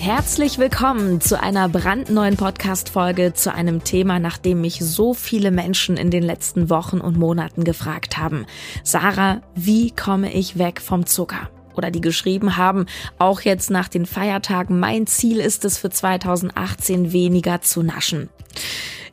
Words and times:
Herzlich 0.00 0.56
willkommen 0.56 1.20
zu 1.20 1.38
einer 1.38 1.68
brandneuen 1.68 2.38
Podcast-Folge 2.38 3.34
zu 3.34 3.52
einem 3.52 3.84
Thema, 3.84 4.18
nach 4.18 4.38
dem 4.38 4.62
mich 4.62 4.78
so 4.80 5.12
viele 5.12 5.50
Menschen 5.50 5.98
in 5.98 6.10
den 6.10 6.22
letzten 6.22 6.70
Wochen 6.70 7.02
und 7.02 7.18
Monaten 7.18 7.64
gefragt 7.64 8.16
haben. 8.16 8.46
Sarah, 8.82 9.42
wie 9.54 9.90
komme 9.90 10.32
ich 10.32 10.56
weg 10.56 10.80
vom 10.80 11.04
Zucker? 11.04 11.50
Oder 11.74 11.90
die 11.90 12.00
geschrieben 12.00 12.56
haben, 12.56 12.86
auch 13.18 13.42
jetzt 13.42 13.70
nach 13.70 13.88
den 13.88 14.06
Feiertagen, 14.06 14.80
mein 14.80 15.06
Ziel 15.06 15.38
ist 15.38 15.66
es 15.66 15.76
für 15.76 15.90
2018 15.90 17.12
weniger 17.12 17.60
zu 17.60 17.82
naschen. 17.82 18.30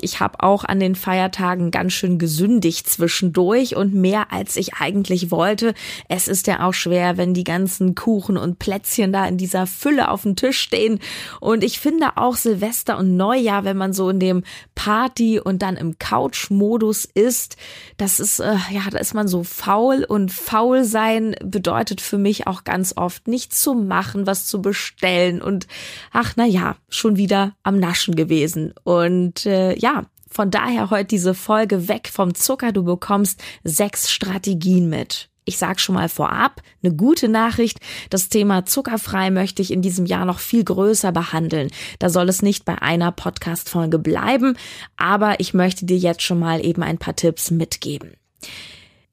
Ich 0.01 0.19
habe 0.19 0.43
auch 0.43 0.63
an 0.63 0.79
den 0.79 0.95
Feiertagen 0.95 1.71
ganz 1.71 1.93
schön 1.93 2.17
gesündigt 2.17 2.89
zwischendurch 2.89 3.75
und 3.75 3.93
mehr 3.93 4.31
als 4.31 4.55
ich 4.55 4.75
eigentlich 4.75 5.31
wollte. 5.31 5.73
Es 6.09 6.27
ist 6.27 6.47
ja 6.47 6.65
auch 6.65 6.73
schwer, 6.73 7.17
wenn 7.17 7.33
die 7.33 7.43
ganzen 7.43 7.95
Kuchen 7.95 8.37
und 8.37 8.59
Plätzchen 8.59 9.11
da 9.11 9.25
in 9.25 9.37
dieser 9.37 9.67
Fülle 9.67 10.09
auf 10.09 10.23
dem 10.23 10.35
Tisch 10.35 10.59
stehen. 10.59 10.99
Und 11.39 11.63
ich 11.63 11.79
finde 11.79 12.17
auch 12.17 12.35
Silvester 12.35 12.97
und 12.97 13.17
Neujahr, 13.17 13.63
wenn 13.63 13.77
man 13.77 13.93
so 13.93 14.09
in 14.09 14.19
dem 14.19 14.43
Party 14.75 15.39
und 15.39 15.61
dann 15.61 15.77
im 15.77 15.97
Couch-Modus 15.99 17.05
ist, 17.05 17.57
das 17.97 18.19
ist, 18.19 18.39
äh, 18.39 18.55
ja, 18.71 18.83
da 18.91 18.99
ist 18.99 19.13
man 19.13 19.27
so 19.27 19.43
faul 19.43 20.03
und 20.07 20.31
faul 20.31 20.83
sein 20.83 21.35
bedeutet 21.43 22.01
für 22.01 22.17
mich 22.17 22.47
auch 22.47 22.63
ganz 22.63 22.93
oft 22.95 23.27
nichts 23.27 23.61
zu 23.61 23.73
machen, 23.73 24.27
was 24.27 24.45
zu 24.45 24.61
bestellen 24.61 25.41
und 25.41 25.67
ach, 26.11 26.33
na 26.35 26.45
ja, 26.45 26.75
schon 26.89 27.17
wieder 27.17 27.55
am 27.63 27.79
Naschen 27.79 28.15
gewesen. 28.15 28.73
Und 28.83 29.45
äh, 29.45 29.77
ja, 29.77 29.86
von 30.29 30.51
daher 30.51 30.89
heute 30.89 31.07
diese 31.07 31.33
Folge 31.33 31.87
weg 31.87 32.09
vom 32.11 32.35
Zucker. 32.35 32.71
Du 32.71 32.83
bekommst 32.83 33.41
sechs 33.63 34.11
Strategien 34.11 34.89
mit. 34.89 35.29
Ich 35.47 35.57
sage 35.57 35.79
schon 35.79 35.95
mal 35.95 36.09
vorab, 36.09 36.61
eine 36.83 36.93
gute 36.93 37.29
Nachricht. 37.29 37.79
Das 38.09 38.27
Thema 38.27 38.65
zuckerfrei 38.65 39.31
möchte 39.31 39.61
ich 39.61 39.71
in 39.71 39.81
diesem 39.81 40.05
Jahr 40.05 40.25
noch 40.25 40.39
viel 40.39 40.63
größer 40.65 41.13
behandeln. 41.13 41.69
Da 41.99 42.09
soll 42.09 42.27
es 42.27 42.41
nicht 42.41 42.65
bei 42.65 42.81
einer 42.81 43.13
Podcast-Folge 43.13 43.97
bleiben, 43.97 44.57
aber 44.97 45.39
ich 45.39 45.53
möchte 45.53 45.85
dir 45.85 45.97
jetzt 45.97 46.21
schon 46.21 46.39
mal 46.39 46.63
eben 46.65 46.83
ein 46.83 46.97
paar 46.97 47.15
Tipps 47.15 47.49
mitgeben. 47.49 48.11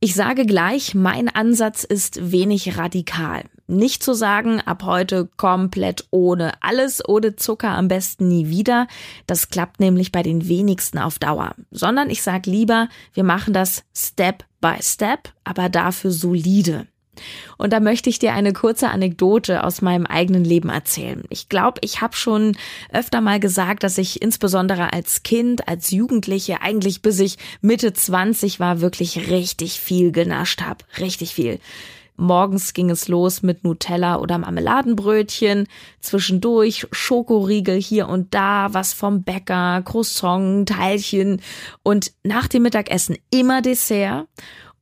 Ich 0.01 0.15
sage 0.15 0.45
gleich, 0.45 0.97
mein 0.97 1.29
Ansatz 1.29 1.85
ist 1.85 2.33
wenig 2.33 2.77
radikal. 2.77 3.45
Nicht 3.67 4.03
zu 4.03 4.13
sagen, 4.13 4.61
ab 4.61 4.83
heute 4.85 5.29
komplett 5.37 6.07
ohne 6.11 6.53
alles, 6.63 7.07
ohne 7.07 7.37
Zucker 7.37 7.71
am 7.71 7.89
besten 7.89 8.29
nie 8.29 8.49
wieder. 8.49 8.87
Das 9.27 9.49
klappt 9.49 9.81
nämlich 9.81 10.13
bei 10.13 10.23
den 10.23 10.49
wenigsten 10.49 10.99
auf 10.99 11.19
Dauer. 11.19 11.55
Sondern 11.71 12.11
ich 12.11 12.23
sage 12.23 12.51
lieber, 12.51 12.89
wir 13.15 13.25
machen 13.25 13.55
das 13.55 13.85
Step 13.97 14.45
by 14.61 14.75
Step, 14.81 15.33
aber 15.45 15.71
dafür 15.71 16.11
solide. 16.11 16.87
Und 17.57 17.73
da 17.73 17.81
möchte 17.81 18.11
ich 18.11 18.19
dir 18.19 18.33
eine 18.35 18.53
kurze 18.53 18.91
Anekdote 18.91 19.65
aus 19.65 19.83
meinem 19.83 20.07
eigenen 20.07 20.45
Leben 20.45 20.69
erzählen. 20.69 21.25
Ich 21.31 21.49
glaube, 21.49 21.81
ich 21.83 22.01
habe 22.01 22.17
schon 22.17 22.57
öfter 22.93 23.21
mal 23.21 23.41
gesagt, 23.41 23.83
dass 23.83 23.99
ich 23.99 24.21
insbesondere 24.21 24.93
als 24.93 25.23
Kind, 25.23 25.69
als 25.69 25.91
Jugendliche, 25.91 26.61
eigentlich 26.61 27.03
bis 27.03 27.21
ich 27.21 27.39
Mitte 27.61 27.93
20 27.93 28.61
war, 28.61 28.81
wirklich 28.81 29.31
richtig 29.31 29.81
viel 29.81 30.13
genascht 30.13 30.63
habe. 30.63 30.85
Richtig 30.99 31.35
viel. 31.35 31.61
Morgens 32.17 32.73
ging 32.75 32.91
es 32.91 33.09
los 33.09 33.43
mit 33.43 33.65
Nutella 33.65 34.17
oder 34.17 34.39
Marmeladenbrötchen, 34.39 35.67
zwischendurch 36.01 36.87
Schokoriegel 36.93 37.81
hier 37.81 38.09
und 38.09 38.35
da, 38.35 38.69
was 38.73 38.93
vom 38.93 39.25
Bäcker, 39.25 39.83
Croissant, 39.83 40.69
Teilchen 40.69 41.41
und 41.83 42.13
nach 42.23 42.47
dem 42.47 42.63
Mittagessen 42.63 43.17
immer 43.31 43.63
Dessert. 43.63 44.29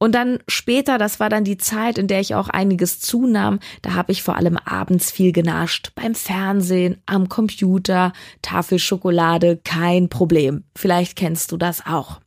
Und 0.03 0.17
dann 0.17 0.41
später, 0.49 0.99
das 0.99 1.21
war 1.21 1.29
dann 1.29 1.45
die 1.45 1.59
Zeit, 1.59 1.97
in 1.97 2.09
der 2.09 2.19
ich 2.19 2.35
auch 2.35 2.49
einiges 2.49 2.99
zunahm, 2.99 3.61
da 3.83 3.95
habe 3.95 4.11
ich 4.11 4.25
vor 4.25 4.37
allem 4.37 4.57
abends 4.57 5.13
viel 5.13 5.31
genascht. 5.31 5.93
Beim 5.95 6.17
Fernsehen, 6.17 7.01
am 7.07 7.29
Computer, 7.29 8.13
Tafel 8.43 8.81
Schokolade, 8.81 9.61
kein 9.63 10.09
Problem. 10.09 10.65
Vielleicht 10.75 11.15
kennst 11.15 11.53
du 11.53 11.57
das 11.57 11.87
auch. 11.87 12.22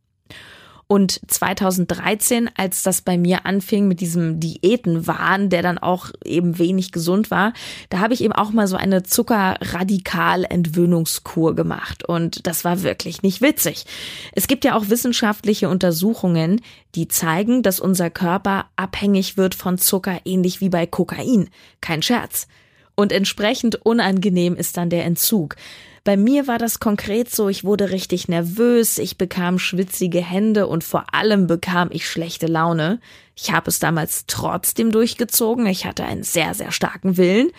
Und 0.87 1.19
2013, 1.27 2.47
als 2.55 2.83
das 2.83 3.01
bei 3.01 3.17
mir 3.17 3.47
anfing 3.47 3.87
mit 3.87 4.01
diesem 4.01 4.39
Diätenwahn, 4.39 5.49
der 5.49 5.63
dann 5.63 5.79
auch 5.79 6.11
eben 6.23 6.59
wenig 6.59 6.91
gesund 6.91 7.31
war, 7.31 7.53
da 7.89 7.97
habe 7.99 8.13
ich 8.13 8.23
eben 8.23 8.33
auch 8.33 8.51
mal 8.51 8.67
so 8.67 8.75
eine 8.75 9.01
Zuckerradikal-Entwöhnungskur 9.01 11.55
gemacht. 11.55 12.07
Und 12.07 12.45
das 12.45 12.63
war 12.63 12.83
wirklich 12.83 13.23
nicht 13.23 13.41
witzig. 13.41 13.85
Es 14.33 14.45
gibt 14.47 14.63
ja 14.63 14.77
auch 14.77 14.89
wissenschaftliche 14.89 15.69
Untersuchungen, 15.69 16.61
die 16.93 17.07
zeigen, 17.07 17.63
dass 17.63 17.79
unser 17.79 18.11
Körper 18.11 18.65
abhängig 18.75 19.37
wird 19.37 19.55
von 19.55 19.79
Zucker, 19.79 20.19
ähnlich 20.23 20.61
wie 20.61 20.69
bei 20.69 20.85
Kokain. 20.85 21.49
Kein 21.81 22.03
Scherz. 22.03 22.47
Und 22.93 23.11
entsprechend 23.11 23.83
unangenehm 23.85 24.55
ist 24.55 24.77
dann 24.77 24.91
der 24.91 25.05
Entzug. 25.05 25.55
Bei 26.05 26.17
mir 26.17 26.45
war 26.45 26.59
das 26.59 26.79
konkret 26.79 27.33
so, 27.33 27.49
ich 27.49 27.63
wurde 27.63 27.89
richtig 27.89 28.27
nervös, 28.27 28.99
ich 28.99 29.17
bekam 29.17 29.57
schwitzige 29.57 30.21
Hände 30.21 30.67
und 30.67 30.83
vor 30.83 31.15
allem 31.15 31.47
bekam 31.47 31.89
ich 31.91 32.07
schlechte 32.07 32.45
Laune. 32.45 32.99
Ich 33.35 33.51
habe 33.51 33.71
es 33.71 33.79
damals 33.79 34.25
trotzdem 34.27 34.91
durchgezogen, 34.91 35.65
ich 35.65 35.87
hatte 35.87 36.05
einen 36.05 36.21
sehr, 36.21 36.53
sehr 36.53 36.71
starken 36.71 37.17
Willen. 37.17 37.49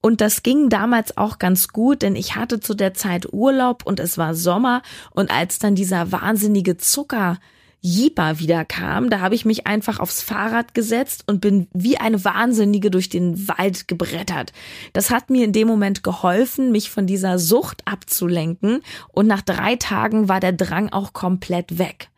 Und 0.00 0.20
das 0.20 0.44
ging 0.44 0.68
damals 0.68 1.16
auch 1.16 1.40
ganz 1.40 1.66
gut, 1.66 2.02
denn 2.02 2.14
ich 2.14 2.36
hatte 2.36 2.60
zu 2.60 2.74
der 2.74 2.94
Zeit 2.94 3.32
Urlaub 3.32 3.84
und 3.84 3.98
es 3.98 4.16
war 4.16 4.36
Sommer 4.36 4.82
und 5.10 5.32
als 5.32 5.58
dann 5.58 5.74
dieser 5.74 6.12
wahnsinnige 6.12 6.76
Zucker 6.76 7.40
Jeeper 7.80 8.38
wieder 8.38 8.64
kam, 8.64 9.10
da 9.10 9.20
habe 9.20 9.34
ich 9.34 9.44
mich 9.44 9.66
einfach 9.66 10.00
aufs 10.00 10.22
Fahrrad 10.22 10.74
gesetzt 10.74 11.24
und 11.26 11.40
bin 11.40 11.68
wie 11.72 11.98
eine 11.98 12.24
Wahnsinnige 12.24 12.90
durch 12.90 13.08
den 13.08 13.46
Wald 13.48 13.86
gebrettert. 13.86 14.52
Das 14.92 15.10
hat 15.10 15.30
mir 15.30 15.44
in 15.44 15.52
dem 15.52 15.68
Moment 15.68 16.02
geholfen, 16.02 16.72
mich 16.72 16.90
von 16.90 17.06
dieser 17.06 17.38
Sucht 17.38 17.82
abzulenken 17.86 18.82
und 19.08 19.26
nach 19.26 19.42
drei 19.42 19.76
Tagen 19.76 20.28
war 20.28 20.40
der 20.40 20.52
Drang 20.52 20.90
auch 20.90 21.12
komplett 21.12 21.78
weg. 21.78 22.08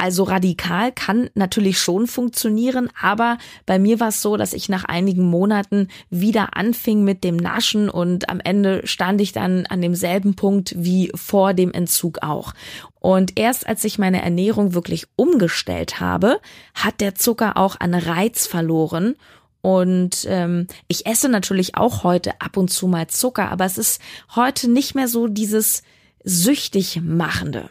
Also 0.00 0.22
radikal 0.22 0.92
kann 0.92 1.28
natürlich 1.34 1.80
schon 1.80 2.06
funktionieren, 2.06 2.88
aber 3.00 3.36
bei 3.66 3.80
mir 3.80 3.98
war 3.98 4.08
es 4.08 4.22
so, 4.22 4.36
dass 4.36 4.52
ich 4.52 4.68
nach 4.68 4.84
einigen 4.84 5.24
Monaten 5.24 5.88
wieder 6.08 6.56
anfing 6.56 7.02
mit 7.02 7.24
dem 7.24 7.36
Naschen 7.36 7.90
und 7.90 8.28
am 8.30 8.38
Ende 8.38 8.86
stand 8.86 9.20
ich 9.20 9.32
dann 9.32 9.66
an 9.66 9.82
demselben 9.82 10.36
Punkt 10.36 10.72
wie 10.76 11.10
vor 11.16 11.52
dem 11.52 11.72
Entzug 11.72 12.22
auch. 12.22 12.54
Und 13.00 13.38
erst 13.40 13.66
als 13.66 13.82
ich 13.82 13.98
meine 13.98 14.22
Ernährung 14.22 14.72
wirklich 14.72 15.08
umgestellt 15.16 15.98
habe, 15.98 16.40
hat 16.74 17.00
der 17.00 17.16
Zucker 17.16 17.56
auch 17.56 17.80
an 17.80 17.94
Reiz 17.94 18.46
verloren 18.46 19.16
und 19.62 20.26
ähm, 20.28 20.68
ich 20.86 21.06
esse 21.06 21.28
natürlich 21.28 21.74
auch 21.76 22.04
heute 22.04 22.40
ab 22.40 22.56
und 22.56 22.68
zu 22.68 22.86
mal 22.86 23.08
Zucker, 23.08 23.50
aber 23.50 23.64
es 23.64 23.78
ist 23.78 24.00
heute 24.36 24.70
nicht 24.70 24.94
mehr 24.94 25.08
so 25.08 25.26
dieses 25.26 25.82
süchtig 26.22 27.00
machende. 27.02 27.70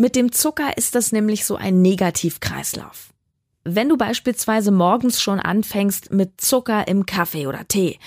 Mit 0.00 0.16
dem 0.16 0.32
Zucker 0.32 0.78
ist 0.78 0.94
das 0.94 1.12
nämlich 1.12 1.44
so 1.44 1.56
ein 1.56 1.82
Negativkreislauf. 1.82 3.10
Wenn 3.64 3.90
du 3.90 3.98
beispielsweise 3.98 4.70
morgens 4.70 5.20
schon 5.20 5.38
anfängst 5.38 6.10
mit 6.10 6.40
Zucker 6.40 6.88
im 6.88 7.04
Kaffee 7.04 7.46
oder 7.46 7.68
Tee 7.68 7.98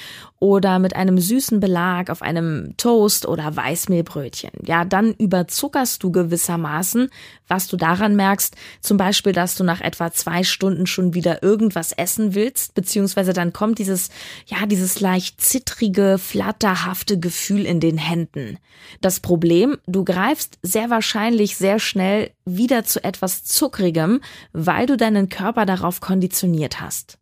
oder 0.44 0.78
mit 0.78 0.94
einem 0.98 1.20
süßen 1.20 1.62
Belag 1.62 2.10
auf 2.10 2.22
einem 2.22 2.74
Toast 2.76 3.26
oder 3.26 3.56
Weißmehlbrötchen. 3.56 4.52
Ja, 4.66 4.84
dann 4.84 5.14
überzuckerst 5.14 6.04
du 6.04 6.12
gewissermaßen, 6.12 7.10
was 7.48 7.70
du 7.70 7.78
daran 7.78 8.18
merkst, 8.18 8.54
zum 8.82 8.98
Beispiel, 8.98 9.32
dass 9.32 9.56
du 9.56 9.64
nach 9.64 9.80
etwa 9.80 10.12
zwei 10.12 10.44
Stunden 10.44 10.86
schon 10.86 11.14
wieder 11.14 11.44
irgendwas 11.44 11.94
essen 11.94 12.36
willst, 12.36 12.76
beziehungsweise 12.76 13.32
dann 13.32 13.54
kommt 13.54 13.80
dieses, 13.80 14.10
ja, 14.46 14.66
dieses 14.66 15.00
leicht 15.00 15.40
zittrige, 15.40 16.18
flatterhafte 16.18 17.18
Gefühl 17.18 17.66
in 17.66 17.80
den 17.80 17.98
Händen. 17.98 18.58
Das 19.00 19.22
Problem, 19.22 19.78
du 19.88 20.04
greifst 20.04 20.60
sehr 20.62 20.90
wahrscheinlich 20.90 21.56
sehr 21.56 21.80
schnell 21.80 22.32
wieder 22.44 22.84
zu 22.84 23.02
etwas 23.02 23.46
Zuckrigem, 23.46 24.20
weil 24.52 24.88
du 24.88 24.98
deinen 24.98 25.30
Körper 25.30 25.66
darauf 25.66 26.02
konditioniert 26.02 26.82
hast. 26.82 27.18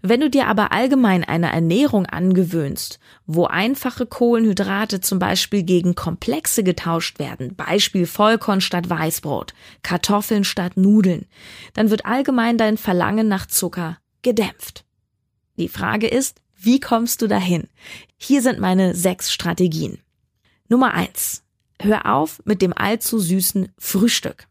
Wenn 0.00 0.20
du 0.20 0.30
dir 0.30 0.46
aber 0.48 0.72
allgemein 0.72 1.24
eine 1.24 1.52
Ernährung 1.52 2.06
angewöhnst, 2.06 2.98
wo 3.26 3.46
einfache 3.46 4.06
Kohlenhydrate 4.06 5.00
zum 5.00 5.18
Beispiel 5.18 5.62
gegen 5.62 5.94
komplexe 5.94 6.64
getauscht 6.64 7.18
werden, 7.18 7.54
Beispiel 7.54 8.06
Vollkorn 8.06 8.60
statt 8.60 8.90
Weißbrot, 8.90 9.54
Kartoffeln 9.82 10.44
statt 10.44 10.76
Nudeln, 10.76 11.26
dann 11.74 11.90
wird 11.90 12.06
allgemein 12.06 12.58
dein 12.58 12.76
Verlangen 12.76 13.28
nach 13.28 13.46
Zucker 13.46 13.98
gedämpft. 14.22 14.84
Die 15.56 15.68
Frage 15.68 16.08
ist, 16.08 16.40
wie 16.56 16.80
kommst 16.80 17.22
du 17.22 17.26
dahin? 17.26 17.68
Hier 18.16 18.40
sind 18.40 18.60
meine 18.60 18.94
sechs 18.94 19.32
Strategien. 19.32 19.98
Nummer 20.68 20.94
eins: 20.94 21.42
Hör 21.80 22.14
auf 22.14 22.40
mit 22.44 22.62
dem 22.62 22.72
allzu 22.72 23.18
süßen 23.18 23.72
Frühstück. 23.78 24.46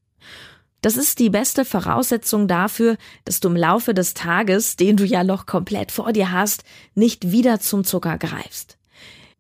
Das 0.82 0.98
ist 0.98 1.20
die 1.20 1.30
beste 1.30 1.64
Voraussetzung 1.64 2.48
dafür, 2.48 2.98
dass 3.24 3.40
du 3.40 3.50
im 3.50 3.56
Laufe 3.56 3.94
des 3.94 4.16
Tages, 4.16 4.76
den 4.76 4.98
du 4.98 5.06
ja 5.06 5.24
noch 5.24 5.46
komplett 5.46 5.92
vor 5.92 6.12
dir 6.12 6.32
hast, 6.32 6.64
nicht 6.96 7.32
wieder 7.32 7.60
zum 7.60 7.84
Zucker 7.84 8.18
greifst. 8.18 8.78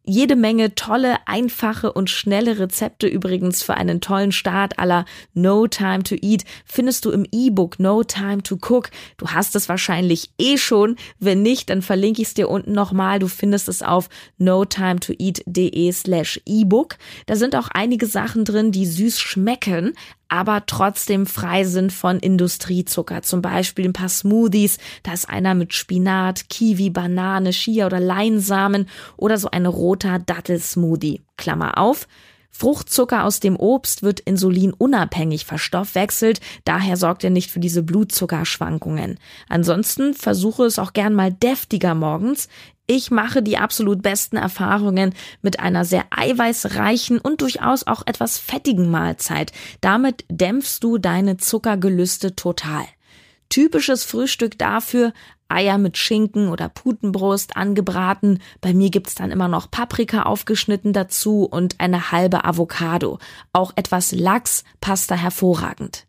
Jede 0.03 0.35
Menge 0.35 0.73
tolle, 0.73 1.17
einfache 1.27 1.93
und 1.93 2.09
schnelle 2.09 2.57
Rezepte 2.57 3.05
übrigens 3.07 3.61
für 3.61 3.75
einen 3.75 4.01
tollen 4.01 4.31
Start 4.31 4.79
aller 4.79 5.05
No 5.35 5.67
Time 5.67 6.01
to 6.01 6.15
Eat 6.19 6.43
findest 6.65 7.05
du 7.05 7.11
im 7.11 7.23
E-Book 7.31 7.79
No 7.79 8.03
Time 8.03 8.41
to 8.41 8.55
Cook. 8.55 8.89
Du 9.17 9.27
hast 9.27 9.55
es 9.55 9.69
wahrscheinlich 9.69 10.31
eh 10.39 10.57
schon. 10.57 10.95
Wenn 11.19 11.43
nicht, 11.43 11.69
dann 11.69 11.83
verlinke 11.83 12.23
ich 12.23 12.29
es 12.29 12.33
dir 12.33 12.49
unten 12.49 12.71
nochmal. 12.71 13.19
Du 13.19 13.27
findest 13.27 13.69
es 13.69 13.83
auf 13.83 14.09
notimetoeat.de 14.39 15.91
slash 15.91 16.41
E-Book. 16.47 16.97
Da 17.27 17.35
sind 17.35 17.55
auch 17.55 17.67
einige 17.67 18.07
Sachen 18.07 18.43
drin, 18.43 18.71
die 18.71 18.87
süß 18.87 19.19
schmecken, 19.19 19.93
aber 20.31 20.65
trotzdem 20.65 21.25
frei 21.25 21.65
sind 21.65 21.91
von 21.91 22.17
Industriezucker. 22.17 23.21
Zum 23.21 23.41
Beispiel 23.41 23.83
ein 23.83 23.93
paar 23.93 24.07
Smoothies. 24.07 24.77
Da 25.03 25.11
ist 25.11 25.29
einer 25.29 25.55
mit 25.55 25.73
Spinat, 25.73 26.47
Kiwi, 26.47 26.89
Banane, 26.89 27.49
Chia 27.49 27.85
oder 27.85 27.99
Leinsamen 27.99 28.87
oder 29.17 29.37
so 29.37 29.51
ein 29.51 29.65
roter 29.65 30.19
Dattelsmoothie. 30.19 31.21
Klammer 31.35 31.77
auf. 31.77 32.07
Fruchtzucker 32.49 33.25
aus 33.25 33.41
dem 33.41 33.57
Obst 33.57 34.03
wird 34.03 34.21
insulinunabhängig 34.21 35.45
verstoffwechselt, 35.45 36.41
daher 36.65 36.97
sorgt 36.97 37.23
er 37.23 37.29
nicht 37.29 37.49
für 37.49 37.61
diese 37.61 37.81
Blutzuckerschwankungen. 37.81 39.17
Ansonsten 39.47 40.13
versuche 40.13 40.65
es 40.65 40.77
auch 40.77 40.93
gern 40.93 41.13
mal 41.13 41.31
deftiger 41.31 41.95
morgens. 41.95 42.49
Ich 42.93 43.09
mache 43.09 43.41
die 43.41 43.57
absolut 43.57 44.01
besten 44.01 44.35
Erfahrungen 44.35 45.15
mit 45.41 45.61
einer 45.61 45.85
sehr 45.85 46.03
eiweißreichen 46.09 47.19
und 47.19 47.39
durchaus 47.39 47.87
auch 47.87 48.05
etwas 48.05 48.37
fettigen 48.37 48.91
Mahlzeit. 48.91 49.53
Damit 49.79 50.25
dämpfst 50.27 50.79
du 50.81 50.97
deine 50.97 51.37
Zuckergelüste 51.37 52.35
total. 52.35 52.83
Typisches 53.47 54.03
Frühstück 54.03 54.59
dafür 54.59 55.13
Eier 55.47 55.77
mit 55.77 55.97
Schinken 55.97 56.49
oder 56.49 56.67
Putenbrust 56.67 57.55
angebraten. 57.55 58.39
Bei 58.59 58.73
mir 58.73 58.89
gibt's 58.89 59.15
dann 59.15 59.31
immer 59.31 59.47
noch 59.47 59.71
Paprika 59.71 60.23
aufgeschnitten 60.23 60.91
dazu 60.91 61.45
und 61.45 61.79
eine 61.79 62.11
halbe 62.11 62.43
Avocado. 62.43 63.19
Auch 63.53 63.71
etwas 63.77 64.11
Lachs 64.11 64.65
passt 64.81 65.09
da 65.11 65.15
hervorragend. 65.15 66.07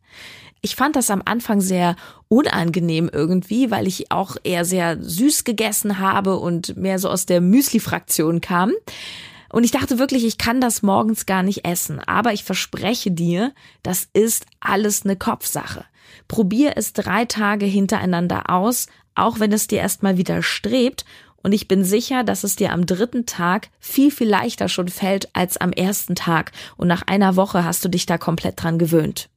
Ich 0.64 0.76
fand 0.76 0.94
das 0.94 1.10
am 1.10 1.22
Anfang 1.24 1.60
sehr 1.60 1.96
unangenehm 2.28 3.10
irgendwie, 3.12 3.72
weil 3.72 3.88
ich 3.88 4.12
auch 4.12 4.36
eher 4.44 4.64
sehr 4.64 4.96
süß 5.02 5.42
gegessen 5.42 5.98
habe 5.98 6.38
und 6.38 6.76
mehr 6.76 7.00
so 7.00 7.10
aus 7.10 7.26
der 7.26 7.40
Müsli-Fraktion 7.40 8.40
kam. 8.40 8.72
Und 9.50 9.64
ich 9.64 9.72
dachte 9.72 9.98
wirklich, 9.98 10.24
ich 10.24 10.38
kann 10.38 10.60
das 10.60 10.82
morgens 10.82 11.26
gar 11.26 11.42
nicht 11.42 11.66
essen. 11.66 11.98
Aber 11.98 12.32
ich 12.32 12.44
verspreche 12.44 13.10
dir, 13.10 13.52
das 13.82 14.08
ist 14.12 14.46
alles 14.60 15.04
eine 15.04 15.16
Kopfsache. 15.16 15.84
Probier 16.28 16.74
es 16.76 16.92
drei 16.92 17.24
Tage 17.24 17.66
hintereinander 17.66 18.48
aus, 18.48 18.86
auch 19.16 19.40
wenn 19.40 19.52
es 19.52 19.66
dir 19.66 19.80
erstmal 19.80 20.16
widerstrebt. 20.16 21.04
Und 21.42 21.52
ich 21.52 21.66
bin 21.66 21.84
sicher, 21.84 22.22
dass 22.22 22.44
es 22.44 22.54
dir 22.54 22.72
am 22.72 22.86
dritten 22.86 23.26
Tag 23.26 23.68
viel, 23.80 24.12
viel 24.12 24.28
leichter 24.28 24.68
schon 24.68 24.86
fällt 24.86 25.28
als 25.34 25.56
am 25.56 25.72
ersten 25.72 26.14
Tag. 26.14 26.52
Und 26.76 26.86
nach 26.86 27.02
einer 27.02 27.34
Woche 27.34 27.64
hast 27.64 27.84
du 27.84 27.88
dich 27.88 28.06
da 28.06 28.16
komplett 28.16 28.62
dran 28.62 28.78
gewöhnt. 28.78 29.28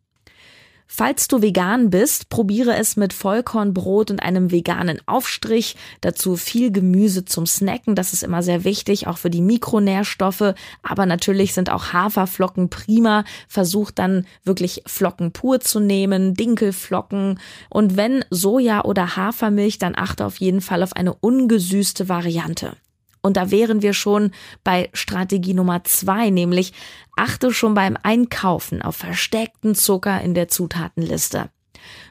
Falls 0.88 1.28
du 1.28 1.42
vegan 1.42 1.90
bist, 1.90 2.30
probiere 2.30 2.76
es 2.76 2.96
mit 2.96 3.12
Vollkornbrot 3.12 4.12
und 4.12 4.20
einem 4.22 4.52
veganen 4.52 5.02
Aufstrich. 5.08 5.76
Dazu 6.02 6.38
viel 6.38 6.72
Gemüse 6.72 7.26
zum 7.26 7.46
Snacken. 7.46 7.96
Das 7.96 8.14
ist 8.14 8.24
immer 8.24 8.44
sehr 8.44 8.64
wichtig, 8.64 9.08
auch 9.08 9.18
für 9.18 9.30
die 9.30 9.42
Mikronährstoffe. 9.42 10.54
Aber 10.84 11.06
natürlich 11.06 11.54
sind 11.54 11.70
auch 11.70 11.92
Haferflocken 11.92 12.70
prima. 12.70 13.26
Versuch 13.48 13.92
dann 13.92 14.26
wirklich 14.44 14.84
Flocken 14.86 15.32
pur 15.32 15.60
zu 15.60 15.80
nehmen, 15.80 16.36
Dinkelflocken. 16.36 17.40
Und 17.70 17.98
wenn 17.98 18.24
Soja 18.30 18.84
oder 18.86 19.16
Hafermilch, 19.16 19.80
dann 19.80 19.96
achte 19.98 20.26
auf 20.26 20.38
jeden 20.38 20.62
Fall 20.62 20.84
auf 20.84 20.94
eine 20.94 21.14
ungesüßte 21.14 22.10
Variante. 22.10 22.78
Und 23.25 23.38
da 23.38 23.50
wären 23.50 23.81
wir 23.81 23.95
schon 23.95 24.30
bei 24.63 24.92
Strategie 24.94 25.56
Nummer 25.56 25.83
zwei, 25.83 26.30
nämlich 26.30 26.74
achte 27.16 27.51
schon 27.51 27.74
beim 27.74 27.98
Einkaufen 28.04 28.83
auf 28.83 28.98
versteckten 28.98 29.74
Zucker 29.74 30.22
in 30.22 30.36
der 30.36 30.48
Zutatenliste. 30.48 31.50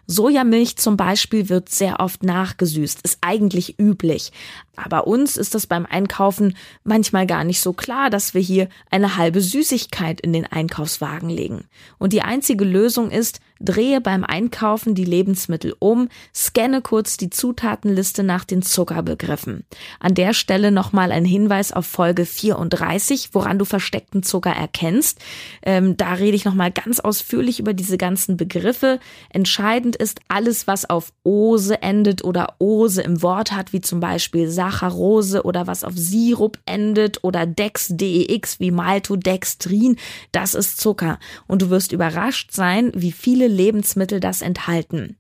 Sojamilch 0.08 0.76
zum 0.76 0.96
Beispiel 0.96 1.48
wird 1.48 1.68
sehr 1.68 2.00
oft 2.00 2.24
nachgesüßt, 2.24 3.02
ist 3.02 3.18
eigentlich 3.20 3.78
üblich. 3.78 4.32
Aber 4.74 5.06
uns 5.06 5.36
ist 5.36 5.54
das 5.54 5.68
beim 5.68 5.86
Einkaufen 5.86 6.56
manchmal 6.82 7.28
gar 7.28 7.44
nicht 7.44 7.60
so 7.60 7.72
klar, 7.72 8.10
dass 8.10 8.34
wir 8.34 8.40
hier 8.40 8.68
eine 8.90 9.16
halbe 9.16 9.40
Süßigkeit 9.40 10.20
in 10.20 10.32
den 10.32 10.46
Einkaufswagen 10.46 11.30
legen. 11.30 11.68
Und 11.98 12.12
die 12.12 12.22
einzige 12.22 12.64
Lösung 12.64 13.12
ist, 13.12 13.38
drehe 13.64 14.00
beim 14.00 14.24
Einkaufen 14.24 14.94
die 14.94 15.04
Lebensmittel 15.04 15.74
um, 15.78 16.08
scanne 16.34 16.82
kurz 16.82 17.16
die 17.16 17.30
Zutatenliste 17.30 18.22
nach 18.22 18.44
den 18.44 18.62
Zuckerbegriffen. 18.62 19.64
An 20.00 20.14
der 20.14 20.34
Stelle 20.34 20.70
nochmal 20.70 21.12
ein 21.12 21.24
Hinweis 21.24 21.72
auf 21.72 21.86
Folge 21.86 22.26
34, 22.26 23.30
woran 23.32 23.58
du 23.58 23.64
versteckten 23.64 24.22
Zucker 24.22 24.52
erkennst. 24.52 25.20
Ähm, 25.62 25.96
da 25.96 26.14
rede 26.14 26.36
ich 26.36 26.44
nochmal 26.44 26.70
ganz 26.70 27.00
ausführlich 27.00 27.60
über 27.60 27.72
diese 27.72 27.98
ganzen 27.98 28.36
Begriffe. 28.36 29.00
Entscheidend 29.30 29.96
ist 29.96 30.20
alles, 30.28 30.66
was 30.66 30.88
auf 30.88 31.12
Ose 31.22 31.82
endet 31.82 32.24
oder 32.24 32.56
Ose 32.58 33.02
im 33.02 33.22
Wort 33.22 33.52
hat, 33.52 33.72
wie 33.72 33.80
zum 33.80 34.00
Beispiel 34.00 34.48
Saccharose 34.48 35.42
oder 35.44 35.66
was 35.66 35.84
auf 35.84 35.94
Sirup 35.96 36.58
endet 36.66 37.22
oder 37.22 37.46
Dex, 37.46 37.88
DEX 37.90 38.60
wie 38.60 38.70
Maltodextrin. 38.70 39.96
Das 40.32 40.54
ist 40.54 40.80
Zucker. 40.80 41.18
Und 41.46 41.62
du 41.62 41.70
wirst 41.70 41.92
überrascht 41.92 42.52
sein, 42.52 42.92
wie 42.94 43.12
viele 43.12 43.48
Lebensmittel 43.54 44.20
das 44.20 44.42
enthalten. 44.42 45.16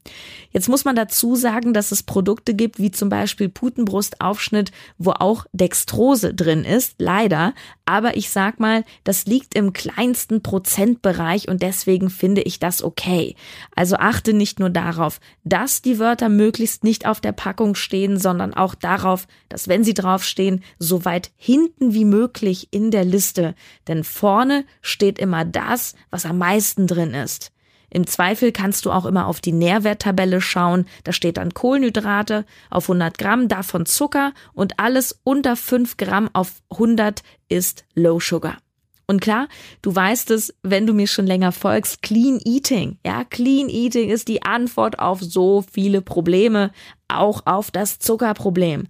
Jetzt 0.50 0.68
muss 0.68 0.84
man 0.84 0.96
dazu 0.96 1.36
sagen, 1.36 1.72
dass 1.72 1.92
es 1.92 2.02
Produkte 2.02 2.54
gibt, 2.54 2.78
wie 2.78 2.90
zum 2.90 3.08
Beispiel 3.08 3.48
Putenbrustaufschnitt, 3.48 4.72
wo 4.98 5.12
auch 5.12 5.46
Dextrose 5.52 6.34
drin 6.34 6.64
ist. 6.64 6.96
Leider. 6.98 7.54
Aber 7.86 8.16
ich 8.16 8.30
sag 8.30 8.60
mal, 8.60 8.84
das 9.04 9.26
liegt 9.26 9.54
im 9.54 9.72
kleinsten 9.72 10.42
Prozentbereich 10.42 11.48
und 11.48 11.62
deswegen 11.62 12.10
finde 12.10 12.42
ich 12.42 12.58
das 12.58 12.82
okay. 12.82 13.36
Also 13.74 13.96
achte 13.96 14.32
nicht 14.32 14.58
nur 14.58 14.70
darauf, 14.70 15.20
dass 15.44 15.82
die 15.82 15.98
Wörter 15.98 16.28
möglichst 16.28 16.84
nicht 16.84 17.06
auf 17.06 17.20
der 17.20 17.32
Packung 17.32 17.74
stehen, 17.74 18.18
sondern 18.18 18.54
auch 18.54 18.74
darauf, 18.74 19.26
dass 19.48 19.68
wenn 19.68 19.84
sie 19.84 19.94
draufstehen, 19.94 20.62
so 20.78 21.04
weit 21.04 21.30
hinten 21.36 21.94
wie 21.94 22.04
möglich 22.04 22.68
in 22.70 22.90
der 22.90 23.04
Liste. 23.04 23.54
Denn 23.88 24.04
vorne 24.04 24.64
steht 24.80 25.18
immer 25.18 25.44
das, 25.44 25.94
was 26.10 26.26
am 26.26 26.38
meisten 26.38 26.86
drin 26.86 27.14
ist. 27.14 27.53
Im 27.90 28.06
Zweifel 28.06 28.52
kannst 28.52 28.84
du 28.86 28.90
auch 28.90 29.04
immer 29.04 29.26
auf 29.26 29.40
die 29.40 29.52
Nährwerttabelle 29.52 30.40
schauen. 30.40 30.86
Da 31.04 31.12
steht 31.12 31.36
dann 31.36 31.54
Kohlenhydrate 31.54 32.44
auf 32.70 32.84
100 32.84 33.18
Gramm, 33.18 33.48
davon 33.48 33.86
Zucker 33.86 34.32
und 34.52 34.80
alles 34.80 35.20
unter 35.24 35.56
5 35.56 35.96
Gramm 35.96 36.28
auf 36.32 36.62
100 36.70 37.22
ist 37.48 37.84
Low 37.94 38.20
Sugar. 38.20 38.58
Und 39.06 39.20
klar, 39.20 39.48
du 39.82 39.94
weißt 39.94 40.30
es, 40.30 40.54
wenn 40.62 40.86
du 40.86 40.94
mir 40.94 41.06
schon 41.06 41.26
länger 41.26 41.52
folgst, 41.52 42.00
Clean 42.00 42.40
Eating. 42.42 42.96
Ja, 43.04 43.24
Clean 43.24 43.68
Eating 43.68 44.08
ist 44.08 44.28
die 44.28 44.42
Antwort 44.42 44.98
auf 44.98 45.20
so 45.20 45.62
viele 45.70 46.00
Probleme, 46.00 46.70
auch 47.08 47.42
auf 47.44 47.70
das 47.70 47.98
Zuckerproblem. 47.98 48.84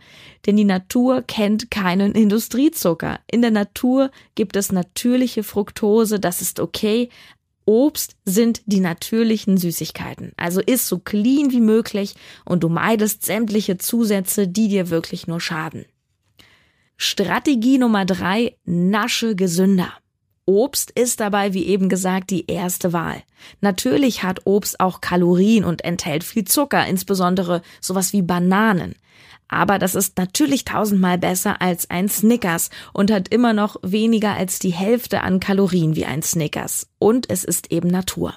Denn 0.46 0.56
die 0.56 0.64
Natur 0.64 1.22
kennt 1.22 1.70
keinen 1.72 2.12
Industriezucker. 2.12 3.18
In 3.28 3.42
der 3.42 3.50
Natur 3.50 4.12
gibt 4.36 4.54
es 4.54 4.70
natürliche 4.70 5.42
Fructose, 5.42 6.20
das 6.20 6.40
ist 6.40 6.60
okay, 6.60 7.08
Obst 7.66 8.16
sind 8.24 8.62
die 8.66 8.80
natürlichen 8.80 9.56
Süßigkeiten. 9.56 10.32
Also 10.36 10.60
isst 10.60 10.88
so 10.88 10.98
clean 10.98 11.50
wie 11.50 11.60
möglich 11.60 12.14
und 12.44 12.62
du 12.62 12.68
meidest 12.68 13.24
sämtliche 13.24 13.78
Zusätze, 13.78 14.46
die 14.48 14.68
dir 14.68 14.90
wirklich 14.90 15.26
nur 15.26 15.40
schaden. 15.40 15.86
Strategie 16.96 17.78
Nummer 17.78 18.04
drei, 18.04 18.56
nasche 18.64 19.34
gesünder. 19.34 19.92
Obst 20.46 20.90
ist 20.90 21.20
dabei, 21.20 21.54
wie 21.54 21.64
eben 21.64 21.88
gesagt, 21.88 22.30
die 22.30 22.46
erste 22.46 22.92
Wahl. 22.92 23.22
Natürlich 23.60 24.22
hat 24.22 24.42
Obst 24.44 24.78
auch 24.78 25.00
Kalorien 25.00 25.64
und 25.64 25.84
enthält 25.84 26.22
viel 26.22 26.44
Zucker, 26.44 26.86
insbesondere 26.86 27.62
sowas 27.80 28.12
wie 28.12 28.22
Bananen. 28.22 28.94
Aber 29.48 29.78
das 29.78 29.94
ist 29.94 30.16
natürlich 30.16 30.64
tausendmal 30.64 31.18
besser 31.18 31.60
als 31.60 31.90
ein 31.90 32.08
Snickers 32.08 32.70
und 32.92 33.10
hat 33.10 33.28
immer 33.28 33.52
noch 33.52 33.76
weniger 33.82 34.34
als 34.34 34.58
die 34.58 34.72
Hälfte 34.72 35.20
an 35.22 35.40
Kalorien 35.40 35.96
wie 35.96 36.06
ein 36.06 36.22
Snickers. 36.22 36.88
Und 36.98 37.28
es 37.30 37.44
ist 37.44 37.70
eben 37.70 37.88
Natur. 37.88 38.34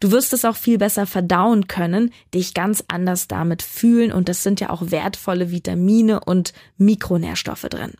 Du 0.00 0.10
wirst 0.10 0.32
es 0.32 0.44
auch 0.44 0.56
viel 0.56 0.78
besser 0.78 1.06
verdauen 1.06 1.68
können, 1.68 2.10
dich 2.34 2.54
ganz 2.54 2.84
anders 2.88 3.28
damit 3.28 3.62
fühlen 3.62 4.12
und 4.12 4.28
es 4.28 4.42
sind 4.42 4.60
ja 4.60 4.70
auch 4.70 4.90
wertvolle 4.90 5.50
Vitamine 5.50 6.20
und 6.20 6.52
Mikronährstoffe 6.76 7.68
drin. 7.70 7.92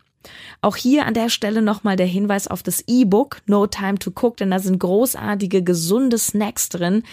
Auch 0.61 0.75
hier 0.75 1.05
an 1.05 1.13
der 1.13 1.29
Stelle 1.29 1.61
nochmal 1.61 1.95
der 1.95 2.05
Hinweis 2.05 2.47
auf 2.47 2.63
das 2.63 2.83
E-Book 2.87 3.41
No 3.45 3.67
Time 3.67 3.95
to 3.95 4.11
Cook, 4.11 4.37
denn 4.37 4.51
da 4.51 4.59
sind 4.59 4.79
großartige, 4.79 5.63
gesunde 5.63 6.17
Snacks 6.17 6.69
drin, 6.69 7.03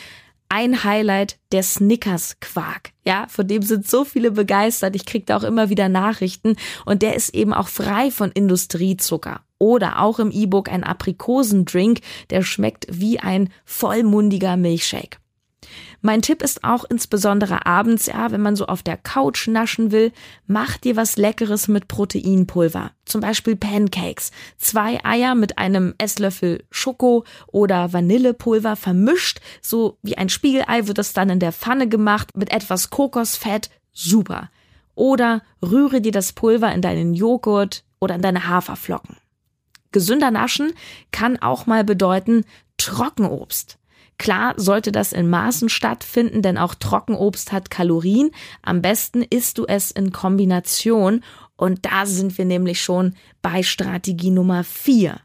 ein 0.50 0.84
Highlight 0.84 1.38
der 1.52 1.62
Snickers 1.62 2.36
Quark. 2.40 2.90
Ja, 3.06 3.26
von 3.28 3.46
dem 3.46 3.62
sind 3.62 3.88
so 3.88 4.04
viele 4.04 4.32
begeistert. 4.32 4.96
Ich 4.96 5.06
krieg 5.06 5.24
da 5.24 5.36
auch 5.36 5.44
immer 5.44 5.70
wieder 5.70 5.88
Nachrichten 5.88 6.56
und 6.84 7.02
der 7.02 7.14
ist 7.14 7.34
eben 7.34 7.54
auch 7.54 7.68
frei 7.68 8.10
von 8.10 8.32
Industriezucker. 8.32 9.40
Oder 9.58 10.00
auch 10.00 10.18
im 10.18 10.30
E-Book 10.30 10.68
ein 10.68 10.84
Aprikosendrink, 10.84 12.00
der 12.30 12.42
schmeckt 12.42 12.86
wie 12.90 13.20
ein 13.20 13.50
vollmundiger 13.64 14.56
Milchshake. 14.56 15.19
Mein 16.02 16.22
Tipp 16.22 16.42
ist 16.42 16.64
auch 16.64 16.84
insbesondere 16.84 17.66
abends, 17.66 18.06
ja, 18.06 18.30
wenn 18.30 18.40
man 18.40 18.56
so 18.56 18.66
auf 18.66 18.82
der 18.82 18.96
Couch 18.96 19.48
naschen 19.48 19.92
will, 19.92 20.12
mach 20.46 20.78
dir 20.78 20.96
was 20.96 21.16
Leckeres 21.16 21.68
mit 21.68 21.88
Proteinpulver. 21.88 22.92
Zum 23.04 23.20
Beispiel 23.20 23.56
Pancakes. 23.56 24.30
Zwei 24.56 25.04
Eier 25.04 25.34
mit 25.34 25.58
einem 25.58 25.94
Esslöffel 25.98 26.64
Schoko 26.70 27.24
oder 27.48 27.92
Vanillepulver 27.92 28.76
vermischt. 28.76 29.40
So 29.60 29.98
wie 30.02 30.16
ein 30.16 30.30
Spiegelei 30.30 30.86
wird 30.86 30.96
das 30.96 31.12
dann 31.12 31.28
in 31.28 31.40
der 31.40 31.52
Pfanne 31.52 31.86
gemacht 31.86 32.36
mit 32.36 32.50
etwas 32.50 32.88
Kokosfett. 32.88 33.68
Super. 33.92 34.50
Oder 34.94 35.42
rühre 35.62 36.00
dir 36.00 36.12
das 36.12 36.32
Pulver 36.32 36.72
in 36.72 36.82
deinen 36.82 37.12
Joghurt 37.12 37.84
oder 38.00 38.14
in 38.14 38.22
deine 38.22 38.48
Haferflocken. 38.48 39.16
Gesünder 39.92 40.30
Naschen 40.30 40.72
kann 41.10 41.36
auch 41.38 41.66
mal 41.66 41.84
bedeuten 41.84 42.44
Trockenobst. 42.78 43.79
Klar 44.20 44.52
sollte 44.58 44.92
das 44.92 45.14
in 45.14 45.30
Maßen 45.30 45.70
stattfinden, 45.70 46.42
denn 46.42 46.58
auch 46.58 46.74
Trockenobst 46.74 47.52
hat 47.52 47.70
Kalorien. 47.70 48.32
Am 48.60 48.82
besten 48.82 49.22
isst 49.22 49.56
du 49.56 49.64
es 49.64 49.90
in 49.90 50.12
Kombination 50.12 51.24
und 51.56 51.86
da 51.86 52.04
sind 52.04 52.36
wir 52.36 52.44
nämlich 52.44 52.82
schon 52.82 53.14
bei 53.40 53.62
Strategie 53.62 54.30
Nummer 54.30 54.62
vier. 54.62 55.20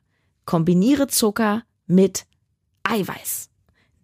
Kombiniere 0.46 1.08
Zucker 1.08 1.64
mit 1.88 2.26
Eiweiß 2.84 3.50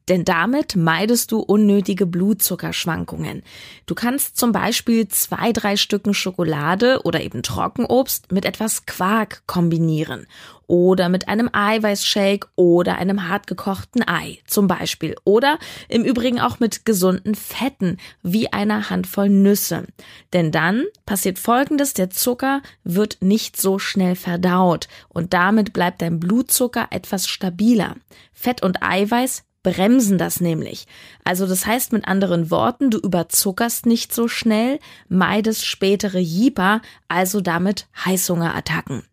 denn 0.10 0.25
damit 0.25 0.75
meidest 0.75 1.31
du 1.31 1.39
unnötige 1.39 2.05
Blutzuckerschwankungen. 2.05 3.43
Du 3.86 3.96
kannst 3.96 4.38
zum 4.38 4.51
Beispiel 4.51 5.08
zwei, 5.08 5.51
drei 5.51 5.77
Stücken 5.77 6.13
Schokolade 6.13 7.01
oder 7.03 7.22
eben 7.22 7.43
Trockenobst 7.43 8.31
mit 8.31 8.46
etwas 8.46 8.86
Quark 8.86 9.43
kombinieren 9.48 10.27
oder 10.72 11.10
mit 11.10 11.27
einem 11.27 11.50
Eiweißshake 11.51 12.48
oder 12.55 12.98
einem 12.98 13.27
hartgekochten 13.27 14.08
Ei 14.08 14.39
zum 14.48 14.67
Beispiel 14.67 15.17
oder 15.25 15.60
im 15.89 16.05
Übrigen 16.05 16.39
auch 16.39 16.62
mit 16.62 16.86
gesunden 16.86 17.36
Fetten 17.36 17.98
wie 18.24 18.53
einer 18.53 18.89
Handvoll 18.89 19.27
Nüsse. 19.27 19.86
Denn 20.31 20.53
dann 20.53 20.86
passiert 21.05 21.39
Folgendes, 21.39 21.93
der 21.93 22.10
Zucker 22.10 22.62
wird 22.86 23.17
nicht 23.20 23.60
so 23.60 23.79
schnell 23.79 24.15
verdaut 24.15 24.88
und 25.10 25.34
damit 25.34 25.74
bleibt 25.74 26.01
dein 26.01 26.22
Blutzucker 26.22 26.88
etwas 26.91 27.27
stabiler. 27.27 27.98
Fett 28.31 28.63
und 28.63 28.81
Eiweiß 28.81 29.43
bremsen 29.63 30.18
das 30.18 30.41
nämlich. 30.41 30.88
Also 31.24 31.48
das 31.48 31.65
heißt 31.65 31.94
mit 31.94 32.08
anderen 32.08 32.50
Worten, 32.51 32.89
du 32.89 32.98
überzuckerst 32.98 33.86
nicht 33.86 34.13
so 34.13 34.27
schnell, 34.27 34.80
meidest 35.10 35.65
spätere 35.65 36.20
Jieper, 36.20 36.82
also 37.08 37.41
damit 37.41 37.88
Heißhungerattacken. 38.06 39.03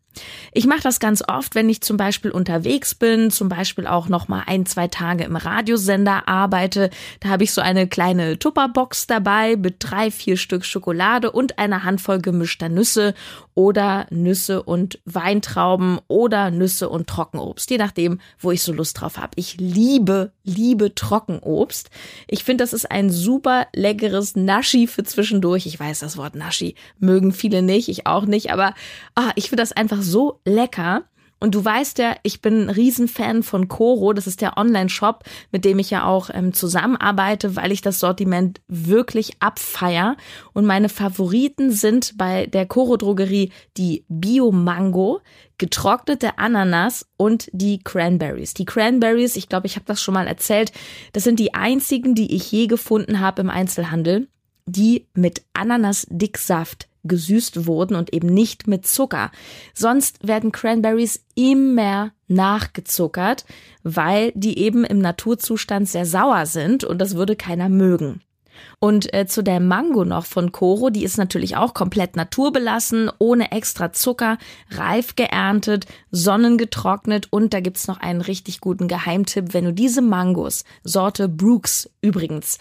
Ich 0.51 0.65
mache 0.65 0.81
das 0.81 0.99
ganz 0.99 1.23
oft, 1.27 1.55
wenn 1.55 1.69
ich 1.69 1.81
zum 1.81 1.97
Beispiel 1.97 2.31
unterwegs 2.31 2.95
bin, 2.95 3.31
zum 3.31 3.49
Beispiel 3.49 3.87
auch 3.87 4.09
noch 4.09 4.27
mal 4.27 4.43
ein, 4.45 4.65
zwei 4.65 4.87
Tage 4.87 5.23
im 5.23 5.35
Radiosender 5.35 6.27
arbeite. 6.27 6.89
Da 7.19 7.29
habe 7.29 7.43
ich 7.43 7.53
so 7.53 7.61
eine 7.61 7.87
kleine 7.87 8.39
Tupperbox 8.39 9.07
dabei 9.07 9.55
mit 9.55 9.75
drei, 9.79 10.11
vier 10.11 10.37
Stück 10.37 10.65
Schokolade 10.65 11.31
und 11.31 11.59
einer 11.59 11.83
Handvoll 11.83 12.19
gemischter 12.19 12.69
Nüsse 12.69 13.13
oder 13.59 14.07
Nüsse 14.09 14.63
und 14.63 14.99
Weintrauben 15.03 15.99
oder 16.07 16.49
Nüsse 16.49 16.87
und 16.87 17.07
Trockenobst, 17.07 17.69
je 17.69 17.77
nachdem, 17.77 18.21
wo 18.39 18.51
ich 18.51 18.63
so 18.63 18.71
Lust 18.71 19.01
drauf 19.01 19.17
habe. 19.17 19.33
Ich 19.35 19.57
liebe, 19.57 20.31
liebe 20.45 20.95
Trockenobst. 20.95 21.89
Ich 22.29 22.45
finde, 22.45 22.63
das 22.63 22.71
ist 22.71 22.89
ein 22.89 23.09
super 23.09 23.67
leckeres 23.75 24.37
Naschi 24.37 24.87
für 24.87 25.03
zwischendurch. 25.03 25.65
Ich 25.65 25.77
weiß, 25.77 25.99
das 25.99 26.15
Wort 26.15 26.35
Naschi 26.35 26.75
mögen 26.99 27.33
viele 27.33 27.61
nicht, 27.61 27.89
ich 27.89 28.07
auch 28.07 28.25
nicht, 28.25 28.49
aber 28.49 28.75
ah, 29.15 29.31
ich 29.35 29.49
finde 29.49 29.61
das 29.61 29.73
einfach 29.73 30.03
so 30.03 30.39
lecker. 30.45 31.03
Und 31.39 31.55
du 31.55 31.63
weißt 31.63 31.99
ja, 31.99 32.15
ich 32.23 32.41
bin 32.41 32.63
ein 32.63 32.69
Riesenfan 32.69 33.43
von 33.43 33.67
Coro. 33.67 34.13
Das 34.13 34.27
ist 34.27 34.41
der 34.41 34.57
Online-Shop, 34.57 35.23
mit 35.51 35.63
dem 35.63 35.79
ich 35.79 35.89
ja 35.89 36.05
auch 36.05 36.29
ähm, 36.33 36.53
zusammenarbeite, 36.53 37.55
weil 37.55 37.71
ich 37.71 37.81
das 37.81 37.99
Sortiment 37.99 38.61
wirklich 38.67 39.31
abfeier. 39.39 40.17
Und 40.53 40.65
meine 40.65 40.89
Favoriten 40.89 41.71
sind 41.71 42.17
bei 42.17 42.45
der 42.45 42.65
Coro-Drogerie 42.65 43.51
die 43.77 44.05
Bio-Mango, 44.09 45.21
getrocknete 45.57 46.37
Ananas 46.37 47.05
und 47.15 47.49
die 47.53 47.79
Cranberries. 47.79 48.53
Die 48.53 48.65
Cranberries, 48.65 49.35
ich 49.35 49.47
glaube, 49.47 49.67
ich 49.67 49.75
habe 49.75 49.85
das 49.85 50.01
schon 50.01 50.13
mal 50.13 50.27
erzählt, 50.27 50.71
das 51.13 51.23
sind 51.23 51.39
die 51.39 51.53
einzigen, 51.53 52.15
die 52.15 52.35
ich 52.35 52.51
je 52.51 52.67
gefunden 52.67 53.19
habe 53.19 53.41
im 53.41 53.49
Einzelhandel, 53.49 54.27
die 54.65 55.07
mit 55.13 55.43
Ananas-Dicksaft 55.53 56.88
gesüßt 57.03 57.65
wurden 57.65 57.95
und 57.95 58.13
eben 58.13 58.27
nicht 58.27 58.67
mit 58.67 58.85
Zucker. 58.85 59.31
Sonst 59.73 60.25
werden 60.27 60.51
Cranberries 60.51 61.23
immer 61.35 62.11
nachgezuckert, 62.27 63.45
weil 63.83 64.31
die 64.35 64.59
eben 64.59 64.83
im 64.83 64.99
Naturzustand 64.99 65.87
sehr 65.87 66.05
sauer 66.05 66.45
sind 66.45 66.83
und 66.83 66.99
das 66.99 67.15
würde 67.15 67.35
keiner 67.35 67.69
mögen. 67.69 68.21
Und 68.79 69.13
äh, 69.13 69.25
zu 69.25 69.43
der 69.43 69.59
Mango 69.59 70.05
noch 70.05 70.25
von 70.25 70.51
Coro, 70.51 70.89
die 70.89 71.03
ist 71.03 71.17
natürlich 71.17 71.57
auch 71.57 71.73
komplett 71.73 72.15
naturbelassen, 72.15 73.11
ohne 73.19 73.51
extra 73.51 73.91
Zucker, 73.91 74.37
reif 74.71 75.15
geerntet, 75.15 75.85
sonnengetrocknet 76.11 77.27
und 77.31 77.53
da 77.53 77.59
gibt's 77.59 77.87
noch 77.87 77.99
einen 77.99 78.21
richtig 78.21 78.61
guten 78.61 78.87
Geheimtipp, 78.87 79.53
wenn 79.53 79.65
du 79.65 79.73
diese 79.73 80.01
Mangos, 80.01 80.63
Sorte 80.83 81.27
Brooks 81.27 81.89
übrigens, 82.01 82.57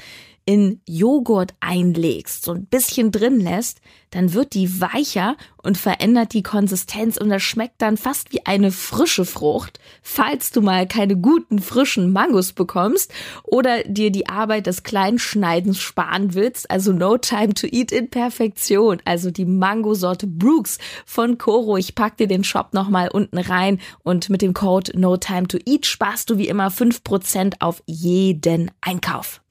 in 0.48 0.80
Joghurt 0.86 1.52
einlegst, 1.60 2.42
so 2.46 2.52
ein 2.52 2.64
bisschen 2.64 3.12
drin 3.12 3.38
lässt, 3.38 3.82
dann 4.08 4.32
wird 4.32 4.54
die 4.54 4.80
weicher 4.80 5.36
und 5.58 5.76
verändert 5.76 6.32
die 6.32 6.42
Konsistenz 6.42 7.18
und 7.18 7.28
das 7.28 7.42
schmeckt 7.42 7.82
dann 7.82 7.98
fast 7.98 8.32
wie 8.32 8.46
eine 8.46 8.72
frische 8.72 9.26
Frucht, 9.26 9.78
falls 10.00 10.50
du 10.50 10.62
mal 10.62 10.88
keine 10.88 11.18
guten 11.18 11.58
frischen 11.58 12.14
Mangos 12.14 12.54
bekommst 12.54 13.12
oder 13.44 13.82
dir 13.84 14.10
die 14.10 14.30
Arbeit 14.30 14.66
des 14.66 14.84
Kleinschneidens 14.84 15.80
sparen 15.80 16.32
willst, 16.32 16.70
also 16.70 16.94
no 16.94 17.18
time 17.18 17.52
to 17.52 17.66
eat 17.66 17.92
in 17.92 18.08
Perfektion, 18.08 19.02
also 19.04 19.30
die 19.30 19.44
Mangosorte 19.44 20.26
Brooks 20.26 20.78
von 21.04 21.36
Coro. 21.36 21.76
Ich 21.76 21.94
pack 21.94 22.16
dir 22.16 22.26
den 22.26 22.42
Shop 22.42 22.72
nochmal 22.72 23.10
unten 23.12 23.36
rein 23.36 23.80
und 24.02 24.30
mit 24.30 24.40
dem 24.40 24.54
Code 24.54 24.98
no 24.98 25.18
time 25.18 25.46
to 25.46 25.58
eat 25.66 25.84
sparst 25.84 26.30
du 26.30 26.38
wie 26.38 26.48
immer 26.48 26.70
fünf 26.70 27.04
Prozent 27.04 27.60
auf 27.60 27.82
jeden 27.84 28.70
Einkauf. 28.80 29.42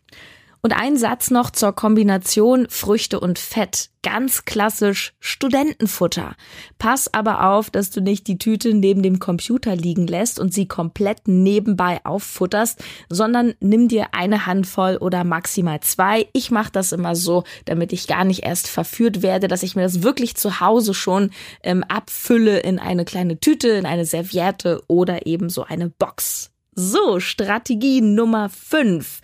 Und 0.68 0.74
ein 0.74 0.98
Satz 0.98 1.32
noch 1.32 1.52
zur 1.52 1.72
Kombination 1.72 2.68
Früchte 2.70 3.22
und 3.22 3.40
Fett. 3.40 3.90
Ganz 4.04 4.44
klassisch 4.44 5.14
Studentenfutter. 5.22 6.36
Pass 6.78 7.14
aber 7.14 7.52
auf, 7.52 7.70
dass 7.70 7.90
du 7.90 8.02
nicht 8.02 8.28
die 8.28 8.38
Tüte 8.38 8.74
neben 8.74 9.02
dem 9.02 9.20
Computer 9.20 9.78
liegen 9.78 10.08
lässt 10.08 10.42
und 10.42 10.54
sie 10.54 10.68
komplett 10.68 11.30
nebenbei 11.30 12.02
auffutterst, 12.04 12.84
sondern 13.08 13.54
nimm 13.62 13.88
dir 13.88 14.08
eine 14.12 14.46
Handvoll 14.46 14.98
oder 14.98 15.24
maximal 15.24 15.80
zwei. 15.80 16.28
Ich 16.34 16.52
mache 16.52 16.74
das 16.74 16.92
immer 16.92 17.16
so, 17.16 17.46
damit 17.64 17.94
ich 17.94 18.06
gar 18.06 18.26
nicht 18.26 18.44
erst 18.44 18.68
verführt 18.68 19.22
werde, 19.22 19.48
dass 19.48 19.64
ich 19.64 19.78
mir 19.78 19.84
das 19.84 20.04
wirklich 20.04 20.36
zu 20.36 20.60
Hause 20.60 20.94
schon 20.94 21.32
ähm, 21.64 21.86
abfülle 21.86 22.60
in 22.60 22.78
eine 22.78 23.06
kleine 23.06 23.40
Tüte, 23.40 23.70
in 23.70 23.86
eine 23.86 24.04
Serviette 24.04 24.84
oder 24.88 25.28
eben 25.28 25.50
so 25.50 25.64
eine 25.64 25.88
Box. 25.88 26.52
So, 26.74 27.22
Strategie 27.22 28.02
Nummer 28.02 28.50
fünf. 28.50 29.22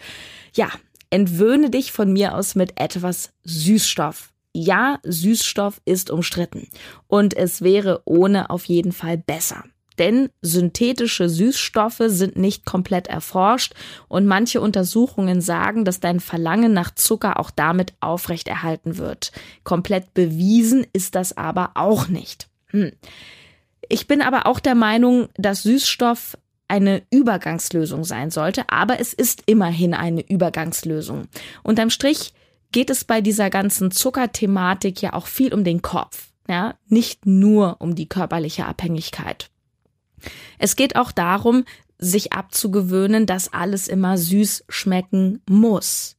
Ja, 0.56 0.70
entwöhne 1.14 1.70
dich 1.70 1.92
von 1.92 2.12
mir 2.12 2.36
aus 2.36 2.56
mit 2.56 2.82
etwas 2.82 3.34
Süßstoff. 3.44 4.34
Ja, 4.52 4.98
Süßstoff 5.04 5.80
ist 5.86 6.10
umstritten. 6.10 6.68
Und 7.06 7.36
es 7.36 7.62
wäre 7.62 8.02
ohne 8.06 8.50
auf 8.50 8.66
jeden 8.66 8.92
Fall 8.92 9.20
besser. 9.20 9.64
Denn 10.00 10.30
synthetische 10.42 11.30
Süßstoffe 11.30 12.02
sind 12.08 12.36
nicht 12.36 12.66
komplett 12.66 13.10
erforscht 13.10 13.76
und 14.08 14.26
manche 14.26 14.60
Untersuchungen 14.60 15.40
sagen, 15.40 15.86
dass 15.86 16.00
dein 16.00 16.20
Verlangen 16.20 16.74
nach 16.74 16.96
Zucker 16.96 17.40
auch 17.40 17.52
damit 17.52 17.94
aufrechterhalten 18.00 18.98
wird. 18.98 19.32
Komplett 19.64 20.16
bewiesen 20.16 20.84
ist 20.94 21.14
das 21.14 21.38
aber 21.38 21.74
auch 21.76 22.08
nicht. 22.08 22.48
Hm. 22.70 22.92
Ich 23.88 24.08
bin 24.08 24.24
aber 24.24 24.48
auch 24.48 24.60
der 24.60 24.74
Meinung, 24.74 25.30
dass 25.36 25.62
Süßstoff 25.62 26.40
eine 26.68 27.04
Übergangslösung 27.12 28.04
sein 28.04 28.32
sollte, 28.32 28.70
aber 28.70 29.00
es 29.00 29.14
ist 29.14 29.44
immerhin 29.46 29.94
eine 29.94 30.22
Übergangslösung. 30.28 31.28
Unterm 31.62 31.90
Strich 31.90 32.34
geht 32.72 32.90
es 32.90 33.04
bei 33.04 33.22
dieser 33.22 33.50
ganzen 33.50 33.92
Zuckerthematik 33.92 35.02
ja 35.02 35.14
auch 35.14 35.28
viel 35.28 35.54
um 35.54 35.64
den 35.64 35.82
Kopf, 35.82 36.32
ja, 36.48 36.76
nicht 36.88 37.26
nur 37.26 37.78
um 37.80 37.96
die 37.96 38.10
körperliche 38.10 38.66
Abhängigkeit. 38.66 39.50
Es 40.58 40.76
geht 40.76 40.96
auch 40.96 41.12
darum, 41.12 41.66
sich 41.98 42.34
abzugewöhnen, 42.34 43.26
dass 43.26 43.54
alles 43.54 43.88
immer 43.88 44.18
süß 44.18 44.66
schmecken 44.70 45.42
muss. 45.48 46.18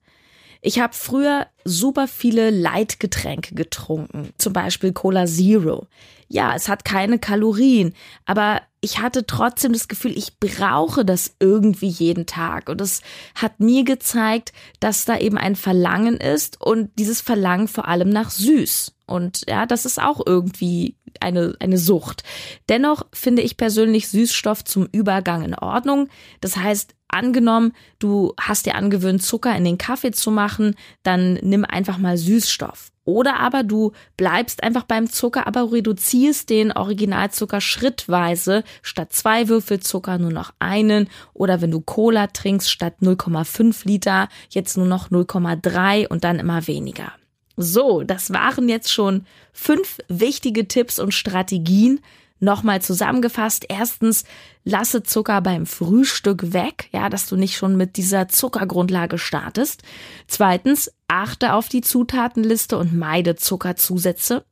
Ich 0.66 0.78
habe 0.80 0.94
früher 0.94 1.46
super 1.66 2.08
viele 2.08 2.48
Leitgetränke 2.48 3.54
getrunken, 3.54 4.30
zum 4.38 4.54
Beispiel 4.54 4.94
Cola 4.94 5.26
Zero. 5.26 5.88
Ja, 6.28 6.54
es 6.56 6.70
hat 6.70 6.86
keine 6.86 7.18
Kalorien, 7.18 7.92
aber 8.24 8.62
ich 8.80 8.98
hatte 8.98 9.26
trotzdem 9.26 9.74
das 9.74 9.88
Gefühl, 9.88 10.16
ich 10.16 10.40
brauche 10.40 11.04
das 11.04 11.36
irgendwie 11.38 11.88
jeden 11.88 12.24
Tag. 12.24 12.70
Und 12.70 12.80
es 12.80 13.02
hat 13.34 13.60
mir 13.60 13.84
gezeigt, 13.84 14.54
dass 14.80 15.04
da 15.04 15.18
eben 15.18 15.36
ein 15.36 15.54
Verlangen 15.54 16.16
ist 16.16 16.58
und 16.62 16.90
dieses 16.98 17.20
Verlangen 17.20 17.68
vor 17.68 17.86
allem 17.86 18.08
nach 18.08 18.30
süß. 18.30 18.94
Und 19.04 19.42
ja, 19.46 19.66
das 19.66 19.84
ist 19.84 20.00
auch 20.00 20.22
irgendwie 20.24 20.96
eine, 21.22 21.54
eine 21.60 21.78
Sucht. 21.78 22.22
Dennoch 22.68 23.06
finde 23.12 23.42
ich 23.42 23.56
persönlich 23.56 24.08
Süßstoff 24.08 24.64
zum 24.64 24.88
Übergang 24.92 25.42
in 25.42 25.54
Ordnung. 25.54 26.08
Das 26.40 26.56
heißt, 26.56 26.94
angenommen, 27.08 27.72
du 27.98 28.34
hast 28.40 28.66
dir 28.66 28.74
angewöhnt, 28.74 29.22
Zucker 29.22 29.54
in 29.56 29.64
den 29.64 29.78
Kaffee 29.78 30.10
zu 30.10 30.30
machen, 30.30 30.74
dann 31.02 31.34
nimm 31.34 31.64
einfach 31.64 31.98
mal 31.98 32.16
Süßstoff. 32.16 32.90
Oder 33.04 33.38
aber 33.38 33.62
du 33.62 33.92
bleibst 34.16 34.62
einfach 34.62 34.84
beim 34.84 35.10
Zucker, 35.10 35.46
aber 35.46 35.70
reduzierst 35.70 36.48
den 36.48 36.72
Originalzucker 36.72 37.60
schrittweise. 37.60 38.64
Statt 38.82 39.12
zwei 39.12 39.48
Würfel 39.48 39.80
Zucker 39.80 40.18
nur 40.18 40.32
noch 40.32 40.54
einen. 40.58 41.08
Oder 41.34 41.60
wenn 41.60 41.70
du 41.70 41.80
Cola 41.80 42.28
trinkst, 42.28 42.70
statt 42.70 42.94
0,5 43.02 43.86
Liter 43.86 44.28
jetzt 44.48 44.76
nur 44.76 44.86
noch 44.86 45.10
0,3 45.10 46.08
und 46.08 46.24
dann 46.24 46.38
immer 46.38 46.66
weniger. 46.66 47.12
So, 47.56 48.02
das 48.02 48.32
waren 48.32 48.68
jetzt 48.68 48.92
schon 48.92 49.26
fünf 49.52 49.98
wichtige 50.08 50.66
Tipps 50.66 50.98
und 50.98 51.14
Strategien, 51.14 52.00
Nochmal 52.44 52.82
zusammengefasst. 52.82 53.64
Erstens, 53.68 54.24
lasse 54.64 55.02
Zucker 55.02 55.40
beim 55.40 55.64
Frühstück 55.66 56.52
weg, 56.52 56.88
ja, 56.92 57.08
dass 57.08 57.26
du 57.26 57.36
nicht 57.36 57.56
schon 57.56 57.76
mit 57.76 57.96
dieser 57.96 58.28
Zuckergrundlage 58.28 59.18
startest. 59.18 59.82
Zweitens, 60.26 60.92
achte 61.08 61.54
auf 61.54 61.68
die 61.68 61.80
Zutatenliste 61.80 62.76
und 62.76 62.92
meide 62.94 63.36
Zuckerzusätze. 63.36 64.44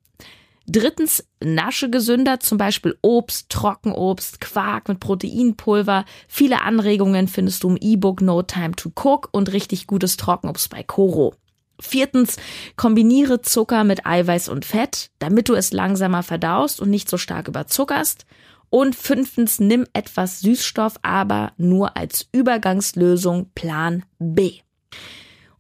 Drittens, 0.67 1.27
nasche 1.45 1.91
gesünder, 1.91 2.41
zum 2.41 2.57
Beispiel 2.57 2.97
Obst, 3.03 3.51
Trockenobst, 3.51 4.41
Quark 4.41 4.89
mit 4.89 5.01
Proteinpulver. 5.01 6.07
Viele 6.29 6.63
Anregungen 6.63 7.29
findest 7.29 7.65
du 7.65 7.71
im 7.71 7.77
E-Book 7.77 8.23
No 8.23 8.43
Time 8.43 8.73
to 8.77 8.91
Cook 8.95 9.29
und 9.33 9.53
richtig 9.53 9.87
gutes 9.87 10.17
Trockenobst 10.17 10.71
bei 10.71 10.83
Koro. 10.83 11.35
Viertens, 11.83 12.37
kombiniere 12.77 13.43
Zucker 13.43 13.85
mit 13.85 14.07
Eiweiß 14.07 14.49
und 14.49 14.65
Fett, 14.65 15.11
damit 15.19 15.49
du 15.49 15.55
es 15.55 15.73
langsamer 15.73 16.23
verdaust 16.23 16.81
und 16.81 16.91
nicht 16.91 17.09
so 17.09 17.19
stark 17.19 17.49
überzuckerst. 17.49 18.25
Und 18.71 18.95
fünftens, 18.95 19.61
nimm 19.61 19.87
etwas 19.93 20.41
Süßstoff, 20.41 20.95
aber 21.03 21.53
nur 21.59 21.97
als 21.97 22.29
Übergangslösung 22.33 23.51
Plan 23.55 24.05
B. 24.19 24.61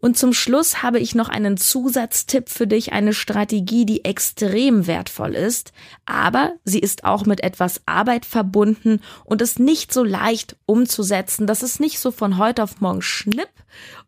Und 0.04 0.18
zum 0.18 0.32
Schluss 0.32 0.82
habe 0.82 0.98
ich 0.98 1.14
noch 1.14 1.28
einen 1.28 1.56
Zusatztipp 1.56 2.48
für 2.48 2.66
dich, 2.66 2.92
eine 2.92 3.14
Strategie, 3.14 3.86
die 3.86 4.04
extrem 4.04 4.88
wertvoll 4.88 5.36
ist, 5.36 5.72
aber 6.06 6.54
sie 6.64 6.80
ist 6.80 7.04
auch 7.04 7.24
mit 7.24 7.40
etwas 7.44 7.82
Arbeit 7.86 8.26
verbunden 8.26 9.00
und 9.24 9.40
ist 9.40 9.60
nicht 9.60 9.92
so 9.92 10.02
leicht 10.02 10.56
umzusetzen. 10.66 11.46
Das 11.46 11.62
ist 11.62 11.78
nicht 11.78 12.00
so 12.00 12.10
von 12.10 12.36
heute 12.36 12.64
auf 12.64 12.80
morgen 12.80 13.00
schnipp 13.00 13.48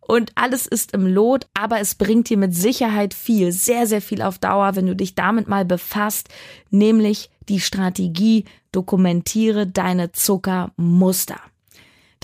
und 0.00 0.32
alles 0.34 0.66
ist 0.66 0.94
im 0.94 1.06
Lot, 1.06 1.46
aber 1.54 1.78
es 1.78 1.94
bringt 1.94 2.28
dir 2.28 2.38
mit 2.38 2.56
Sicherheit 2.56 3.14
viel, 3.14 3.52
sehr, 3.52 3.86
sehr 3.86 4.02
viel 4.02 4.20
auf 4.20 4.38
Dauer, 4.38 4.74
wenn 4.74 4.86
du 4.86 4.96
dich 4.96 5.14
damit 5.14 5.46
mal 5.46 5.64
befasst, 5.64 6.28
nämlich 6.70 7.30
die 7.48 7.60
Strategie, 7.60 8.46
dokumentiere 8.72 9.68
deine 9.68 10.10
Zuckermuster. 10.10 11.38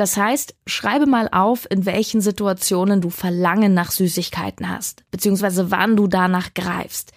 Das 0.00 0.16
heißt, 0.16 0.54
schreibe 0.66 1.04
mal 1.04 1.28
auf, 1.30 1.70
in 1.70 1.84
welchen 1.84 2.22
Situationen 2.22 3.02
du 3.02 3.10
Verlangen 3.10 3.74
nach 3.74 3.90
Süßigkeiten 3.90 4.70
hast, 4.70 5.04
beziehungsweise 5.10 5.70
wann 5.70 5.94
du 5.94 6.06
danach 6.06 6.54
greifst. 6.54 7.12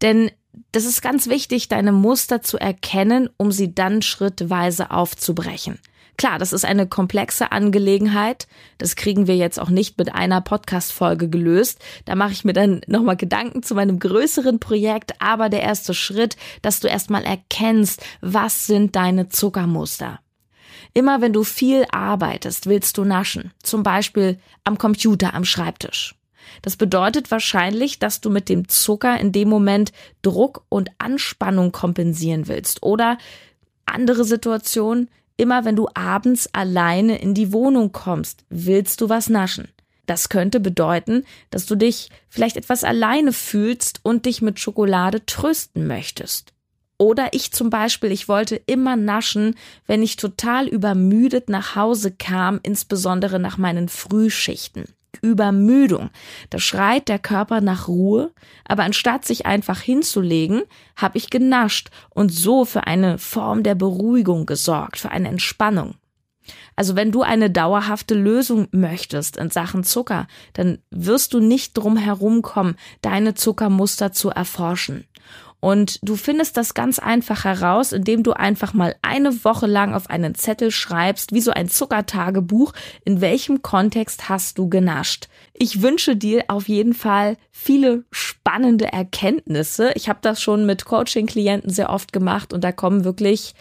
Denn 0.00 0.30
das 0.72 0.86
ist 0.86 1.02
ganz 1.02 1.28
wichtig, 1.28 1.68
deine 1.68 1.92
Muster 1.92 2.40
zu 2.40 2.56
erkennen, 2.56 3.28
um 3.36 3.52
sie 3.52 3.74
dann 3.74 4.00
schrittweise 4.00 4.90
aufzubrechen. 4.90 5.78
Klar, 6.16 6.38
das 6.38 6.54
ist 6.54 6.64
eine 6.64 6.86
komplexe 6.86 7.52
Angelegenheit. 7.52 8.46
Das 8.78 8.96
kriegen 8.96 9.26
wir 9.26 9.36
jetzt 9.36 9.60
auch 9.60 9.68
nicht 9.68 9.98
mit 9.98 10.14
einer 10.14 10.40
Podcast-Folge 10.40 11.28
gelöst. 11.28 11.78
Da 12.06 12.14
mache 12.14 12.32
ich 12.32 12.42
mir 12.42 12.54
dann 12.54 12.80
nochmal 12.86 13.18
Gedanken 13.18 13.62
zu 13.62 13.74
meinem 13.74 13.98
größeren 13.98 14.60
Projekt. 14.60 15.12
Aber 15.20 15.50
der 15.50 15.60
erste 15.60 15.92
Schritt, 15.92 16.38
dass 16.62 16.80
du 16.80 16.88
erstmal 16.88 17.24
erkennst, 17.24 18.02
was 18.22 18.66
sind 18.66 18.96
deine 18.96 19.28
Zuckermuster. 19.28 20.20
Immer 20.94 21.20
wenn 21.20 21.32
du 21.32 21.42
viel 21.42 21.84
arbeitest, 21.90 22.66
willst 22.66 22.96
du 22.98 23.04
naschen. 23.04 23.50
Zum 23.62 23.82
Beispiel 23.82 24.38
am 24.62 24.78
Computer, 24.78 25.34
am 25.34 25.44
Schreibtisch. 25.44 26.14
Das 26.62 26.76
bedeutet 26.76 27.30
wahrscheinlich, 27.32 27.98
dass 27.98 28.20
du 28.20 28.30
mit 28.30 28.48
dem 28.48 28.68
Zucker 28.68 29.18
in 29.18 29.32
dem 29.32 29.48
Moment 29.48 29.92
Druck 30.22 30.64
und 30.68 30.90
Anspannung 30.98 31.72
kompensieren 31.72 32.46
willst. 32.46 32.82
Oder 32.82 33.18
andere 33.86 34.24
Situation, 34.24 35.08
immer 35.36 35.64
wenn 35.64 35.74
du 35.74 35.88
abends 35.94 36.48
alleine 36.52 37.18
in 37.18 37.34
die 37.34 37.52
Wohnung 37.52 37.90
kommst, 37.90 38.44
willst 38.48 39.00
du 39.00 39.08
was 39.08 39.28
naschen. 39.28 39.68
Das 40.06 40.28
könnte 40.28 40.60
bedeuten, 40.60 41.24
dass 41.50 41.66
du 41.66 41.76
dich 41.76 42.10
vielleicht 42.28 42.56
etwas 42.56 42.84
alleine 42.84 43.32
fühlst 43.32 44.00
und 44.02 44.26
dich 44.26 44.42
mit 44.42 44.60
Schokolade 44.60 45.26
trösten 45.26 45.86
möchtest. 45.86 46.53
Oder 46.96 47.28
ich 47.32 47.52
zum 47.52 47.70
Beispiel, 47.70 48.12
ich 48.12 48.28
wollte 48.28 48.56
immer 48.66 48.96
naschen, 48.96 49.56
wenn 49.86 50.02
ich 50.02 50.16
total 50.16 50.68
übermüdet 50.68 51.48
nach 51.48 51.74
Hause 51.74 52.12
kam, 52.12 52.60
insbesondere 52.62 53.38
nach 53.40 53.58
meinen 53.58 53.88
Frühschichten. 53.88 54.84
Übermüdung. 55.22 56.10
Da 56.50 56.58
schreit 56.58 57.08
der 57.08 57.18
Körper 57.18 57.60
nach 57.60 57.88
Ruhe, 57.88 58.32
aber 58.64 58.82
anstatt 58.84 59.24
sich 59.24 59.46
einfach 59.46 59.80
hinzulegen, 59.80 60.62
habe 60.96 61.18
ich 61.18 61.30
genascht 61.30 61.90
und 62.10 62.32
so 62.32 62.64
für 62.64 62.86
eine 62.86 63.18
Form 63.18 63.62
der 63.62 63.74
Beruhigung 63.74 64.46
gesorgt, 64.46 64.98
für 64.98 65.10
eine 65.10 65.28
Entspannung. 65.28 65.94
Also 66.76 66.94
wenn 66.94 67.10
du 67.10 67.22
eine 67.22 67.50
dauerhafte 67.50 68.14
Lösung 68.14 68.68
möchtest 68.70 69.36
in 69.36 69.50
Sachen 69.50 69.84
Zucker, 69.84 70.26
dann 70.52 70.78
wirst 70.90 71.32
du 71.32 71.40
nicht 71.40 71.74
drum 71.74 71.96
herumkommen, 71.96 72.76
deine 73.00 73.34
Zuckermuster 73.34 74.12
zu 74.12 74.28
erforschen. 74.30 75.06
Und 75.64 75.98
du 76.02 76.16
findest 76.16 76.58
das 76.58 76.74
ganz 76.74 76.98
einfach 76.98 77.44
heraus, 77.44 77.92
indem 77.92 78.22
du 78.22 78.32
einfach 78.32 78.74
mal 78.74 78.94
eine 79.00 79.44
Woche 79.46 79.66
lang 79.66 79.94
auf 79.94 80.10
einen 80.10 80.34
Zettel 80.34 80.70
schreibst, 80.70 81.32
wie 81.32 81.40
so 81.40 81.52
ein 81.52 81.70
Zuckertagebuch, 81.70 82.74
in 83.06 83.22
welchem 83.22 83.62
Kontext 83.62 84.28
hast 84.28 84.58
du 84.58 84.68
genascht. 84.68 85.28
Ich 85.54 85.80
wünsche 85.80 86.16
dir 86.16 86.44
auf 86.48 86.68
jeden 86.68 86.92
Fall 86.92 87.38
viele 87.50 88.04
spannende 88.10 88.92
Erkenntnisse. 88.92 89.92
Ich 89.94 90.10
habe 90.10 90.18
das 90.20 90.42
schon 90.42 90.66
mit 90.66 90.84
Coaching-Klienten 90.84 91.70
sehr 91.70 91.88
oft 91.88 92.12
gemacht 92.12 92.52
und 92.52 92.62
da 92.62 92.70
kommen 92.70 93.04
wirklich 93.04 93.54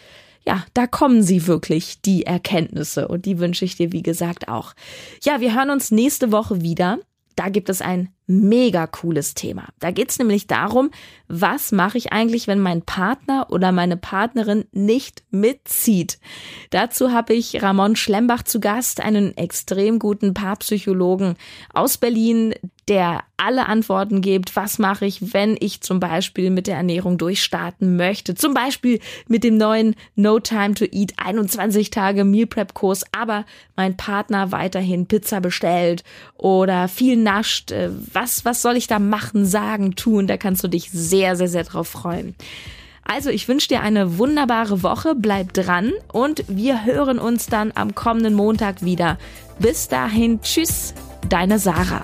ja, 0.45 0.65
da 0.73 0.87
kommen 0.87 1.23
sie 1.23 1.47
wirklich, 1.47 2.01
die 2.01 2.25
Erkenntnisse. 2.25 3.07
Und 3.07 3.25
die 3.25 3.39
wünsche 3.39 3.63
ich 3.63 3.77
dir, 3.77 3.93
wie 3.93 4.03
gesagt, 4.03 4.49
auch. 4.49 4.73
Ja, 5.23 5.39
wir 5.39 5.55
hören 5.55 5.69
uns 5.69 5.89
nächste 5.89 6.33
Woche 6.33 6.61
wieder. 6.61 6.99
Da 7.37 7.47
gibt 7.47 7.69
es 7.69 7.81
ein 7.81 8.09
mega 8.25 8.88
cooles 8.88 9.33
Thema. 9.33 9.67
Da 9.79 9.91
geht 9.91 10.09
es 10.09 10.19
nämlich 10.19 10.47
darum, 10.47 10.91
was 11.27 11.71
mache 11.71 11.97
ich 11.97 12.13
eigentlich, 12.13 12.47
wenn 12.47 12.59
mein 12.59 12.81
Partner 12.81 13.47
oder 13.49 13.71
meine 13.71 13.97
Partnerin 13.97 14.65
nicht 14.71 15.23
mitzieht. 15.31 16.19
Dazu 16.69 17.12
habe 17.12 17.33
ich 17.33 17.62
Ramon 17.62 17.95
Schlembach 17.95 18.43
zu 18.43 18.59
Gast, 18.59 19.01
einen 19.01 19.36
extrem 19.38 19.99
guten 19.99 20.33
Paarpsychologen 20.33 21.36
aus 21.73 21.97
Berlin, 21.97 22.53
der 22.88 23.24
alle 23.38 23.67
Antworten 23.67 24.22
gibt, 24.22 24.56
was 24.56 24.80
mache 24.80 25.06
ich, 25.06 25.34
wenn 25.34 25.58
ich 25.60 25.82
zum 25.82 26.00
Beispiel 26.00 26.50
mit 26.50 26.67
der 26.67 26.78
Ernährung 26.78 27.17
durchstarten 27.17 27.96
möchte. 27.96 28.36
Zum 28.36 28.54
Beispiel 28.54 29.00
mit 29.28 29.43
dem 29.43 29.58
neuen 29.58 29.96
No 30.15 30.39
Time 30.39 30.74
to 30.74 30.86
Eat 30.86 31.13
21 31.17 31.89
Tage 31.89 32.24
Meal 32.24 32.48
Prep 32.48 32.74
Kurs, 32.74 33.04
aber 33.12 33.46
mein 33.76 33.98
Partner 33.98 34.52
weiterhin 34.52 35.08
Pizza 35.08 35.39
bestellt 35.39 36.04
oder 36.38 36.88
viel 36.88 37.17
nascht. 37.17 37.72
Äh, 37.72 37.89
was, 38.13 38.46
was 38.46 38.62
soll 38.62 38.76
ich 38.76 38.88
da 38.88 39.00
machen, 39.00 39.46
sagen, 39.46 39.96
tun? 39.96 40.28
Da 40.28 40.38
kannst 40.38 40.63
du 40.63 40.67
dich 40.67 40.91
sehr, 40.91 41.36
sehr, 41.36 41.50
sehr 41.50 41.63
drauf 41.63 41.88
freuen. 41.88 42.36
Also, 43.06 43.30
ich 43.30 43.48
wünsche 43.50 43.67
dir 43.67 43.82
eine 43.82 44.17
wunderbare 44.17 44.82
Woche, 44.82 45.13
bleib 45.15 45.54
dran 45.54 45.91
und 46.12 46.46
wir 46.48 46.86
hören 46.86 47.19
uns 47.19 47.48
dann 47.48 47.74
am 47.76 47.96
kommenden 47.96 48.34
Montag 48.34 48.84
wieder. 48.84 49.17
Bis 49.60 49.89
dahin, 49.89 50.41
tschüss, 50.41 50.93
deine 51.28 51.60
Sarah. 51.60 52.04